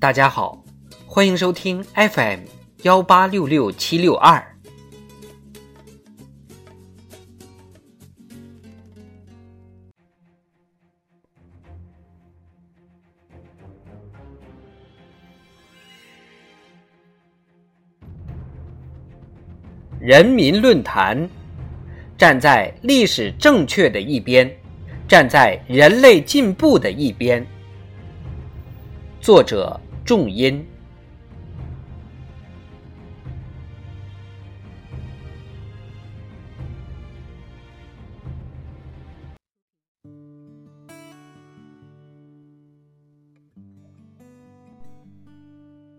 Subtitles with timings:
[0.00, 0.62] 大家好，
[1.08, 2.42] 欢迎收听 FM
[2.82, 4.40] 幺八六六七六二。
[20.00, 21.28] 人民论坛，
[22.16, 24.48] 站在历史正确的一边，
[25.08, 27.44] 站在人类进步的一边。
[29.20, 30.64] 作者：重音。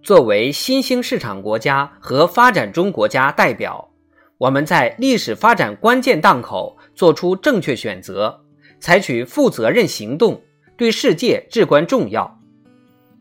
[0.00, 3.90] 作为新兴市场国家和发展中国家代表，
[4.38, 8.44] 我们在历史发展关键档口做出正确选择，
[8.78, 10.40] 采取负责任行动，
[10.76, 12.40] 对世界至关重要。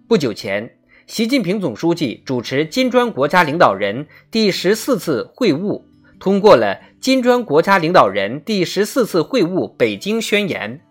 [0.08, 0.75] 不久前，
[1.08, 5.84] 习近平总书记主持金砖国家领导人第十四次会晤，
[6.20, 10.82] 通过了金砖国家领导人第十四次会晤北京宣言，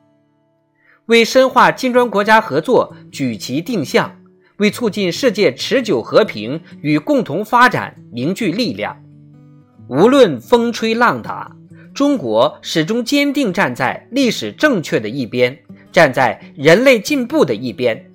[1.07, 4.21] 为深化金砖国家合作举旗定向。
[4.59, 9.03] 为促进世界持久和平与共同发展凝聚力量，
[9.89, 11.57] 无论风吹浪打，
[11.93, 15.59] 中国始终坚定站在历史正确的一边，
[15.91, 18.13] 站在人类进步的一边，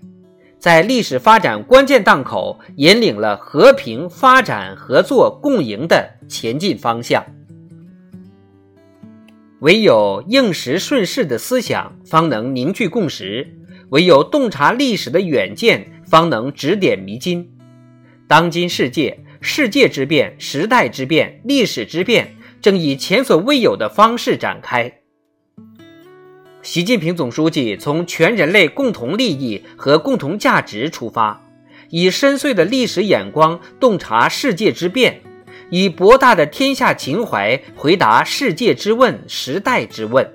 [0.60, 7.26] 在历史发展关键档口引领了和平发展、合作共赢的前进方向。
[9.62, 13.48] 唯有应时顺势的思想，方能凝聚共识；
[13.90, 15.92] 唯有洞察历史的远见。
[16.10, 17.52] 方能指点迷津。
[18.28, 24.99] 当今世界，世界之变、时代之变、历史之变，正以前所未有的方式展开。
[26.72, 31.44] 习近平总书记从全人类共同利益和共同价值出发，
[31.90, 35.20] 以深邃的历史眼光洞察世界之变，
[35.72, 40.32] 以博大的天下情怀回答世界之问、时代之问，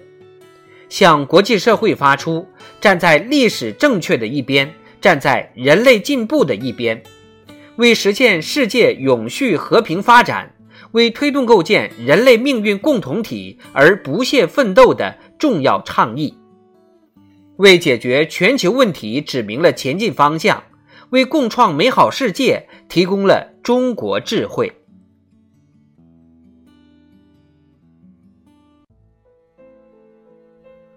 [0.89, 2.45] 向国际社会发出
[2.81, 4.75] 站在历史正确的一边。
[5.01, 7.01] 站在人类进步的一边，
[7.77, 10.53] 为实现世界永续和平发展，
[10.91, 16.37] 为推动构建人类命运共同体而不懈奋斗的重要倡议，
[17.57, 20.65] 为解决全球问题指明了前进方向，
[21.11, 24.73] 为共创美好世界提供了中国智慧。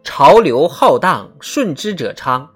[0.03, 2.49] 潮流浩荡，顺之者昌。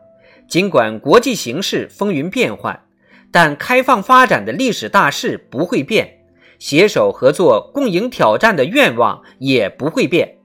[0.47, 2.83] 尽管国际形势风云变幻，
[3.31, 6.25] 但开放发展的历史大势不会变，
[6.59, 10.40] 携手合作共赢挑战的愿望也不会变。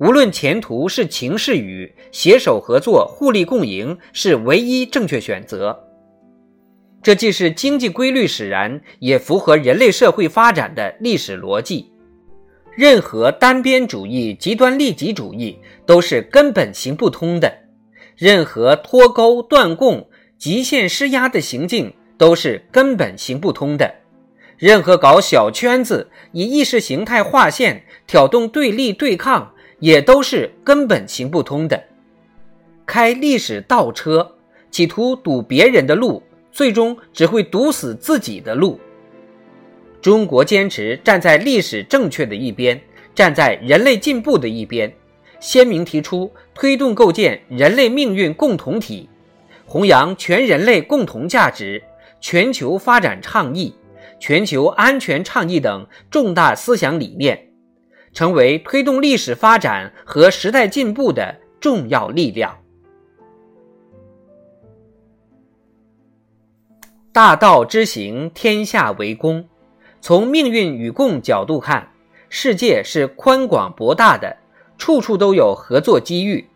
[0.00, 5.78] 无论前途是晴是雨，携手合作、互利共赢是唯一正确选择。
[7.02, 11.92] 这既是经济规律使然，也符合人类社会发展的历史逻辑。
[12.74, 17.52] 任何单边主义、极端利己主义都是根本行不通的。
[18.16, 23.86] 任何脱钩断供、极限施压的行径都是根本行不通的；
[24.56, 31.82] 任何搞小圈子、以意识形态划线、挑动对立对抗，也都是根本行不通的。
[32.86, 34.36] 开历史倒车，
[34.70, 38.78] 企图堵别人的路，最终只会堵死自己的路。
[40.00, 42.80] 中国坚持站在历史正确的一边，
[43.14, 44.92] 站在人类进步的一边。
[45.40, 49.08] 鲜明提出推动构建人类命运共同体，
[49.64, 51.82] 弘扬全人类共同价值、
[52.20, 53.74] 全球发展倡议、
[54.18, 57.49] 全球安全倡议等重大思想理念，
[58.12, 62.56] 成为推动历史发展和时代进步的重要力量。
[67.12, 69.48] 大道之行，天下为公。
[70.00, 71.92] 从命运与共角度看，
[72.28, 74.36] 世界是宽广博大的。
[74.78, 76.48] 处处都有合作机遇。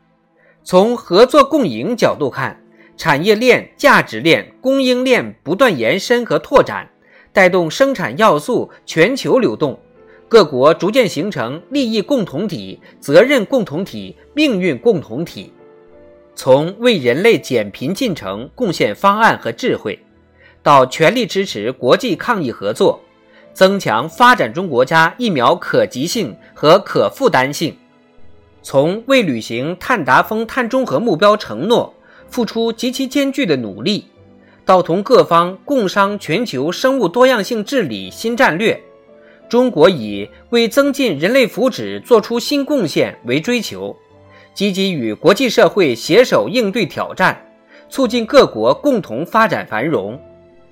[0.62, 2.58] 从合作共赢角度看，
[2.96, 6.90] 产业链、价值链、供应链不断延伸和拓展，
[7.34, 9.78] 带动生产要素全球流动，
[10.34, 15.52] 各国逐渐形成利益共同体、责任共同体、命运共同体。
[16.34, 19.96] 从为人类减贫进程贡献方案和智慧，
[20.60, 22.98] 到全力支持国际抗疫合作，
[23.52, 27.72] 增强发展中国家疫苗可及性和可负担性。
[28.60, 31.94] 从为履行碳达峰、碳中和目标承诺
[32.28, 34.06] 付出极其艰巨的努力，
[34.64, 38.82] 到同各方共商全球生物多样性治理新战略，
[39.48, 43.94] 中国以为增进人类福祉做出新贡献为追求，
[44.54, 47.40] 积极与国际社会携手应对挑战，
[47.88, 50.20] 促进各国共同发展繁荣，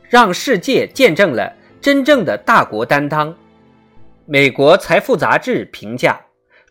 [0.08, 3.34] 让世界见证了真正的大国担当。
[4.24, 6.20] 美国财富杂志评价，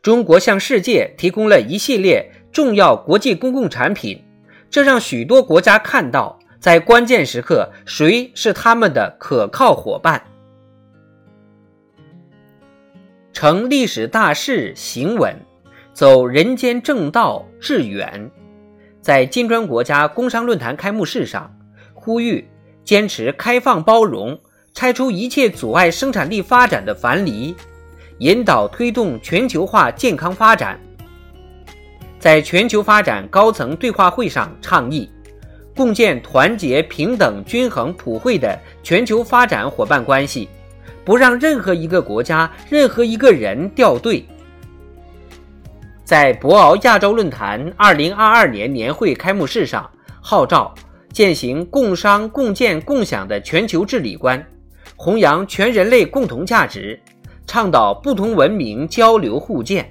[0.01, 4.21] 中国向世界提供了一系列重要国际公共产品，
[4.69, 10.24] 这让许多国家看到，在关键时刻谁是他们的可靠伙伴。
[13.42, 15.36] 成历史大事，行稳，
[15.96, 18.30] 走人间正道，致远。
[19.02, 21.52] 在金砖国家工商论坛开幕式上，
[21.96, 22.48] 呼吁
[22.86, 24.40] 坚持开放包容。
[24.76, 27.56] 拆除一切阻碍生产力发展的樊篱，
[28.20, 30.80] 引导推动全球化健康发展。
[32.20, 35.10] 在全球发展高层对话会上倡议，
[35.76, 40.48] 共建团结、平等、均衡、普惠的全球发展伙伴关系，
[41.03, 44.25] 不让任何一个国家、任何一个人掉队。
[46.03, 49.89] 在博鳌亚洲论坛2022年年会开幕式上，
[50.21, 50.74] 号召
[51.12, 54.44] 践行共商共建共享的全球治理观。
[54.95, 57.00] 弘扬全人类共同价值，
[57.47, 59.89] 倡导不同文明交流互鉴。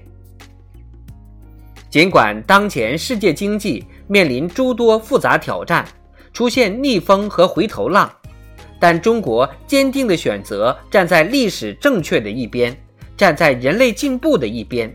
[1.88, 5.84] 尽管当前世界经济面临诸多复杂挑战，
[6.32, 8.08] 出现逆风和回头浪，
[8.80, 12.74] 但中国坚定地选择站在历史正确的一边，
[13.14, 14.90] 站在人类进步的一边，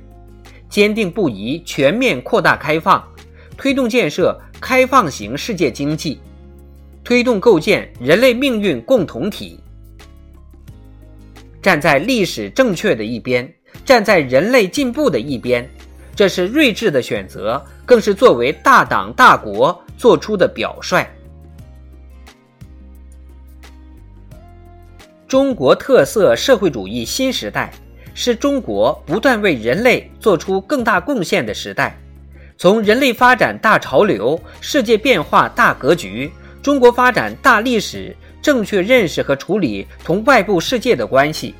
[0.67, 3.01] 坚定不移全面扩大开放，
[3.55, 6.19] 推动建设开放型世界经济，
[7.03, 9.59] 推动构建人类命运共同体。
[11.61, 13.47] 站在历史正确的一边，
[13.85, 15.67] 站在人类进步的一边，
[16.15, 21.05] 这是睿智的选择，更是作为大党大国做出的表率。
[25.35, 27.69] 中国特色社会主义新时代
[28.13, 31.93] 是中国不断为人类做出更大贡献的时代。
[32.57, 38.15] 从人类发展大潮流、世界变化大格局、中国发展大历史。
[38.41, 41.53] 正确认识和处理同外部世界的关系，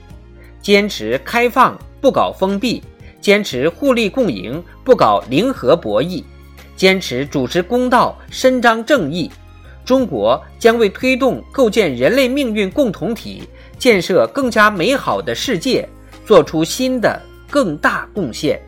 [0.62, 2.81] 坚持开放不搞封闭，
[3.19, 6.24] 坚持互利共赢不搞零和博弈，
[6.77, 9.30] 坚持主持公道伸张正义，
[9.83, 13.44] 中国将为推动构建人类命运共同体、
[13.77, 15.88] 建设更加美好的世界
[16.25, 18.60] 做出新的更大贡献。